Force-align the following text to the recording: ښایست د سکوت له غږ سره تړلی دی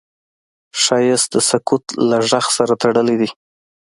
ښایست 0.81 1.27
د 1.33 1.35
سکوت 1.49 1.83
له 2.09 2.17
غږ 2.29 2.45
سره 2.57 2.73
تړلی 2.81 3.15
دی 3.21 3.29